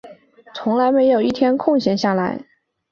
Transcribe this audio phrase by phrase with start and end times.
[0.55, 2.43] 从没有一天空閒下来